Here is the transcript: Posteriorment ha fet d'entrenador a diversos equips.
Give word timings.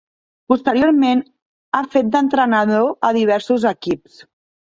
Posteriorment 0.51 1.19
ha 1.75 1.81
fet 1.97 2.09
d'entrenador 2.15 2.89
a 3.09 3.13
diversos 3.21 3.67
equips. 3.75 4.19